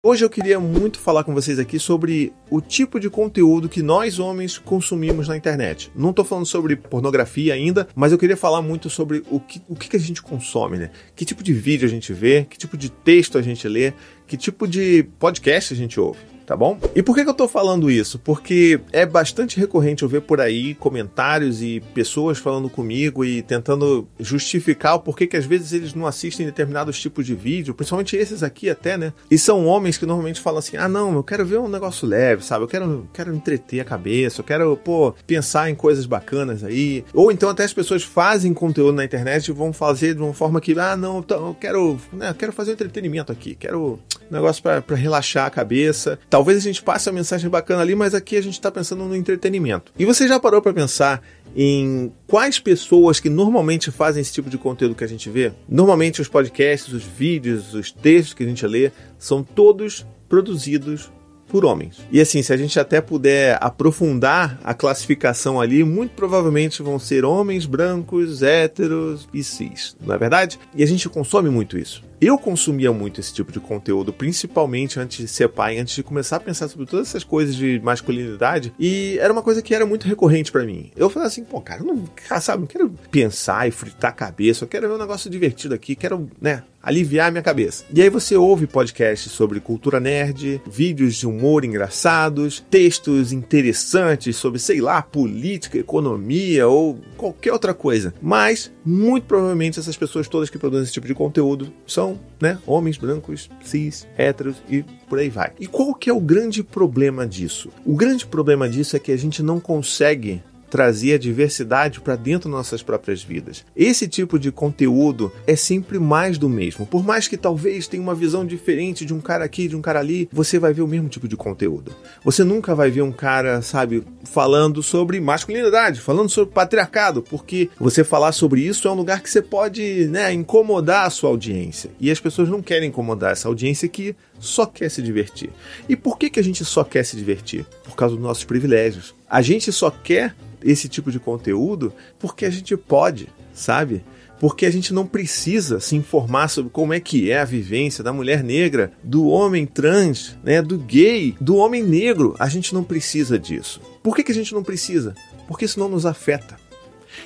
[0.00, 4.20] Hoje eu queria muito falar com vocês aqui sobre o tipo de conteúdo que nós
[4.20, 5.90] homens consumimos na internet.
[5.92, 9.74] Não estou falando sobre pornografia ainda, mas eu queria falar muito sobre o que, o
[9.74, 10.92] que a gente consome, né?
[11.16, 13.92] Que tipo de vídeo a gente vê, que tipo de texto a gente lê,
[14.24, 16.78] que tipo de podcast a gente ouve tá bom?
[16.94, 18.18] E por que, que eu tô falando isso?
[18.18, 24.08] Porque é bastante recorrente eu ver por aí comentários e pessoas falando comigo e tentando
[24.18, 28.42] justificar o porquê que às vezes eles não assistem determinados tipos de vídeo, principalmente esses
[28.42, 29.12] aqui até, né?
[29.30, 32.42] E são homens que normalmente falam assim: ah, não, eu quero ver um negócio leve,
[32.42, 32.64] sabe?
[32.64, 37.04] Eu quero, quero entreter a cabeça, eu quero, pô, pensar em coisas bacanas aí.
[37.12, 40.62] Ou então até as pessoas fazem conteúdo na internet e vão fazer de uma forma
[40.62, 43.98] que, ah, não, eu quero, né, eu quero fazer um entretenimento aqui, quero
[44.30, 46.18] negócio para relaxar a cabeça.
[46.28, 49.16] Talvez a gente passe uma mensagem bacana ali, mas aqui a gente está pensando no
[49.16, 49.92] entretenimento.
[49.98, 51.22] E você já parou para pensar
[51.56, 55.52] em quais pessoas que normalmente fazem esse tipo de conteúdo que a gente vê?
[55.68, 61.10] Normalmente os podcasts, os vídeos, os textos que a gente lê são todos produzidos
[61.48, 61.98] por homens.
[62.12, 67.24] E assim, se a gente até puder aprofundar a classificação ali, muito provavelmente vão ser
[67.24, 70.58] homens brancos, héteros e cis, não é verdade?
[70.74, 72.02] E a gente consome muito isso.
[72.20, 76.36] Eu consumia muito esse tipo de conteúdo, principalmente antes de ser pai, antes de começar
[76.36, 80.08] a pensar sobre todas essas coisas de masculinidade, e era uma coisa que era muito
[80.08, 80.90] recorrente para mim.
[80.96, 82.04] Eu falava assim, pô, cara, eu não,
[82.40, 85.94] sabe, não quero pensar e fritar a cabeça, eu quero ver um negócio divertido aqui,
[85.94, 87.84] quero, né, aliviar a minha cabeça.
[87.92, 94.58] E aí você ouve podcasts sobre cultura nerd, vídeos de humor engraçados, textos interessantes sobre,
[94.58, 98.14] sei lá, política, economia ou qualquer outra coisa.
[98.22, 102.58] Mas, muito provavelmente, essas pessoas todas que produzem esse tipo de conteúdo são são, né,
[102.66, 105.52] homens brancos, cis, héteros e por aí vai.
[105.58, 107.70] E qual que é o grande problema disso?
[107.84, 112.50] O grande problema disso é que a gente não consegue trazer a diversidade para dentro
[112.50, 113.64] nossas próprias vidas.
[113.76, 116.86] Esse tipo de conteúdo é sempre mais do mesmo.
[116.86, 120.00] Por mais que talvez tenha uma visão diferente de um cara aqui, de um cara
[120.00, 121.94] ali, você vai ver o mesmo tipo de conteúdo.
[122.24, 128.04] Você nunca vai ver um cara, sabe, falando sobre masculinidade, falando sobre patriarcado, porque você
[128.04, 131.90] falar sobre isso é um lugar que você pode, né, incomodar a sua audiência.
[132.00, 135.50] E as pessoas não querem incomodar essa audiência que só quer se divertir.
[135.88, 137.64] E por que, que a gente só quer se divertir?
[137.84, 139.14] Por causa dos nossos privilégios.
[139.28, 144.04] A gente só quer esse tipo de conteúdo porque a gente pode, sabe?
[144.40, 148.12] Porque a gente não precisa se informar sobre como é que é a vivência da
[148.12, 152.36] mulher negra, do homem trans, né, do gay, do homem negro.
[152.38, 153.80] A gente não precisa disso.
[154.02, 155.14] Por que, que a gente não precisa?
[155.48, 156.56] Porque isso não nos afeta.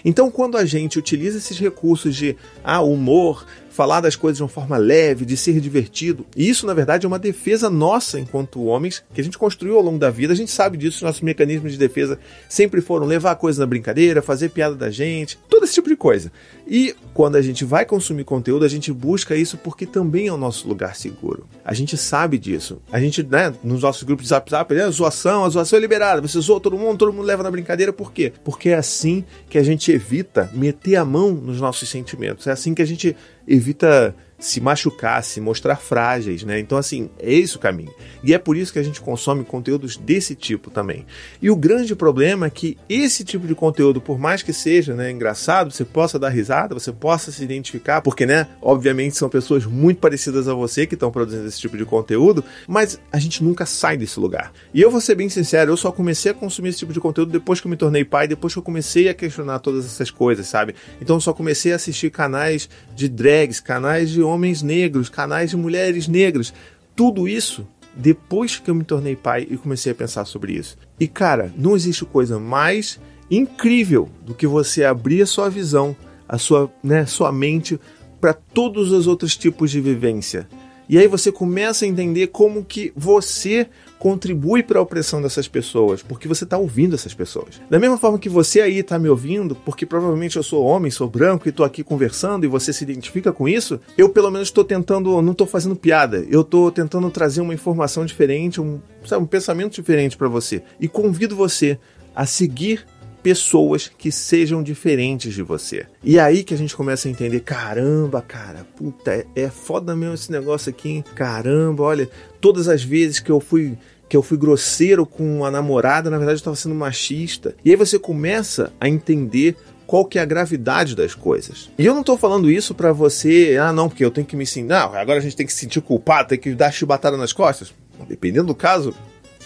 [0.05, 4.49] Então, quando a gente utiliza esses recursos de ah, humor, falar das coisas de uma
[4.49, 6.27] forma leve, de ser divertido.
[6.37, 9.83] E isso, na verdade, é uma defesa nossa enquanto homens, que a gente construiu ao
[9.83, 10.33] longo da vida.
[10.33, 12.19] A gente sabe disso, nossos mecanismos de defesa
[12.49, 15.97] sempre foram levar a coisa na brincadeira, fazer piada da gente, todo esse tipo de
[15.97, 16.31] coisa.
[16.67, 20.37] E quando a gente vai consumir conteúdo, a gente busca isso porque também é o
[20.37, 21.47] nosso lugar seguro.
[21.65, 22.81] A gente sabe disso.
[22.93, 26.21] A gente, né, nos nossos grupos de zap zap, é zoação, a zoação é liberada.
[26.21, 27.93] Você zoa todo mundo, todo mundo leva na brincadeira.
[27.93, 28.33] Por quê?
[28.45, 32.47] Porque é assim que a gente evita meter a mão nos nossos sentimentos.
[32.47, 33.17] É assim que a gente
[33.47, 36.59] evita se machucar, se mostrar frágeis, né?
[36.59, 37.95] Então, assim, é esse o caminho.
[38.25, 41.07] E é por isso que a gente consome conteúdos desse tipo também.
[41.41, 45.13] E o grande problema é que esse tipo de conteúdo, por mais que seja né,
[45.13, 50.01] engraçado, você possa dar risada, você possa se identificar, porque, né, obviamente são pessoas muito
[50.01, 53.97] parecidas a você que estão produzindo esse tipo de conteúdo, mas a gente nunca sai
[53.97, 54.53] desse lugar.
[54.75, 57.31] E eu vou ser bem sincero, eu só comecei a consumir esse tipo de conteúdo
[57.31, 60.49] depois que eu me tornei pai, depois que eu comecei a questionar todas essas coisas,
[60.49, 60.75] sabe?
[61.01, 65.57] Então eu só comecei a assistir canais de drags, canais de homens negros, canais de
[65.57, 66.53] mulheres negras.
[66.97, 70.77] Tudo isso depois que eu me tornei pai e comecei a pensar sobre isso.
[70.99, 72.99] E cara, não existe coisa mais
[73.31, 75.97] incrível do que você abrir a sua visão,
[76.29, 77.79] a sua, né, sua mente
[78.21, 80.49] para todos os outros tipos de vivência.
[80.89, 83.69] E aí você começa a entender como que você
[84.03, 87.61] contribui para a opressão dessas pessoas, porque você está ouvindo essas pessoas.
[87.71, 91.09] Da mesma forma que você aí está me ouvindo, porque provavelmente eu sou homem, sou
[91.09, 94.65] branco e estou aqui conversando e você se identifica com isso, eu pelo menos estou
[94.65, 99.27] tentando, não estou fazendo piada, eu estou tentando trazer uma informação diferente, um, sabe, um
[99.27, 100.65] pensamento diferente para você.
[100.81, 101.79] E convido você
[102.13, 102.85] a seguir
[103.23, 105.87] pessoas que sejam diferentes de você.
[106.03, 110.15] E aí que a gente começa a entender, caramba, cara, puta, é, é foda mesmo
[110.15, 111.05] esse negócio aqui, hein?
[111.15, 112.09] Caramba, olha,
[112.41, 113.77] todas as vezes que eu fui
[114.09, 117.57] que eu fui grosseiro com a namorada, na verdade eu estava sendo machista.
[117.65, 121.71] E aí você começa a entender qual que é a gravidade das coisas.
[121.79, 124.45] E eu não estou falando isso para você, ah não, porque eu tenho que me
[124.45, 127.33] sentir, não, agora a gente tem que se sentir culpado, tem que dar chibatada nas
[127.33, 127.73] costas.
[128.07, 128.95] Dependendo do caso,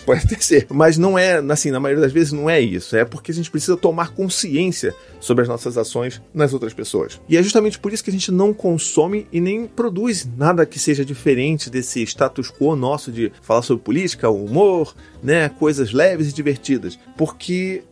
[0.07, 0.67] pode até ser.
[0.71, 2.97] Mas não é, assim, na maioria das vezes não é isso.
[2.97, 7.21] É porque a gente precisa tomar consciência sobre as nossas ações nas outras pessoas.
[7.29, 10.79] E é justamente por isso que a gente não consome e nem produz nada que
[10.79, 16.33] seja diferente desse status quo nosso de falar sobre política, humor, né, coisas leves e
[16.33, 16.99] divertidas.
[17.17, 17.83] Porque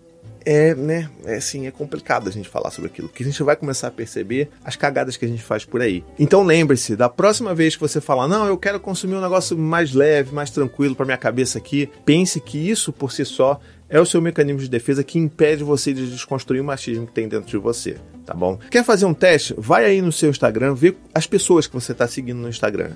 [0.45, 3.57] é, né, é assim, é complicado a gente falar sobre aquilo, porque a gente vai
[3.57, 6.05] começar a perceber as cagadas que a gente faz por aí.
[6.19, 9.93] Então lembre-se, da próxima vez que você falar, não, eu quero consumir um negócio mais
[9.93, 14.07] leve, mais tranquilo para minha cabeça aqui, pense que isso por si só é o
[14.07, 17.59] seu mecanismo de defesa que impede você de desconstruir o machismo que tem dentro de
[17.59, 17.97] você,
[18.27, 18.59] tá bom?
[18.71, 19.55] Quer fazer um teste?
[19.57, 22.93] Vai aí no seu Instagram, vê as pessoas que você está seguindo no Instagram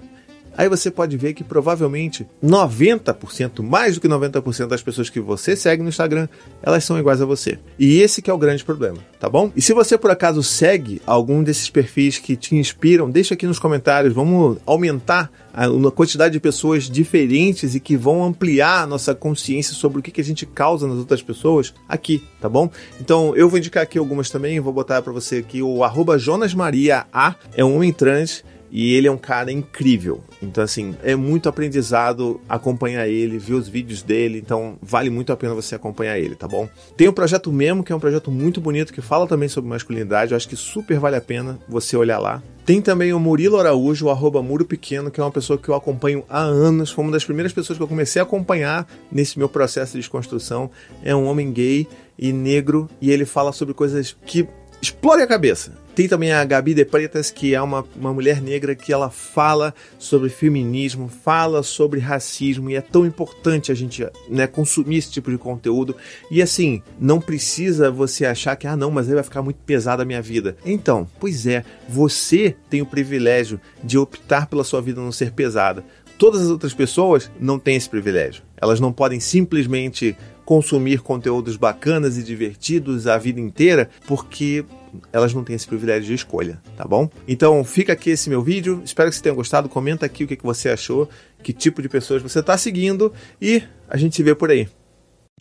[0.58, 5.54] aí você pode ver que provavelmente 90%, mais do que 90% das pessoas que você
[5.54, 6.26] segue no Instagram,
[6.60, 7.60] elas são iguais a você.
[7.78, 9.52] E esse que é o grande problema, tá bom?
[9.54, 13.60] E se você por acaso segue algum desses perfis que te inspiram, deixa aqui nos
[13.60, 19.74] comentários, vamos aumentar a quantidade de pessoas diferentes e que vão ampliar a nossa consciência
[19.74, 22.68] sobre o que, que a gente causa nas outras pessoas aqui, tá bom?
[23.00, 26.52] Então eu vou indicar aqui algumas também, vou botar para você aqui o arroba Jonas
[26.52, 30.22] Maria A, é um homem trans e ele é um cara incrível.
[30.42, 34.38] Então, assim, é muito aprendizado acompanhar ele, ver os vídeos dele.
[34.38, 36.68] Então, vale muito a pena você acompanhar ele, tá bom?
[36.96, 40.32] Tem o projeto Memo, que é um projeto muito bonito, que fala também sobre masculinidade.
[40.32, 42.42] Eu acho que super vale a pena você olhar lá.
[42.64, 45.74] Tem também o Murilo Araújo, o arroba Muro Pequeno, que é uma pessoa que eu
[45.74, 46.90] acompanho há anos.
[46.90, 50.70] Foi uma das primeiras pessoas que eu comecei a acompanhar nesse meu processo de desconstrução.
[51.02, 51.88] É um homem gay
[52.18, 54.46] e negro e ele fala sobre coisas que
[54.80, 55.72] explodem a cabeça.
[55.98, 59.74] Tem também a Gabi de Pretas, que é uma, uma mulher negra que ela fala
[59.98, 65.28] sobre feminismo, fala sobre racismo, e é tão importante a gente né, consumir esse tipo
[65.28, 65.96] de conteúdo.
[66.30, 70.04] E assim, não precisa você achar que, ah, não, mas aí vai ficar muito pesada
[70.04, 70.56] a minha vida.
[70.64, 75.84] Então, pois é, você tem o privilégio de optar pela sua vida não ser pesada.
[76.16, 78.44] Todas as outras pessoas não têm esse privilégio.
[78.56, 80.16] Elas não podem simplesmente
[80.48, 84.64] consumir conteúdos bacanas e divertidos a vida inteira, porque
[85.12, 87.10] elas não têm esse privilégio de escolha, tá bom?
[87.28, 90.38] Então fica aqui esse meu vídeo, espero que você tenha gostado, comenta aqui o que
[90.42, 91.06] você achou,
[91.42, 93.12] que tipo de pessoas você está seguindo
[93.42, 94.66] e a gente se vê por aí.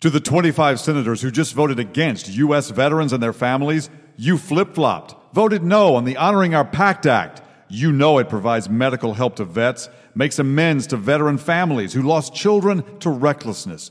[0.02, 2.70] To the 25 senators who just voted against U.S.
[2.70, 7.40] veterans and their families, you flip flopped, voted no on the Honoring Our Pact Act.
[7.70, 12.34] You know it provides medical help to vets, makes amends to veteran families who lost
[12.34, 13.90] children to recklessness.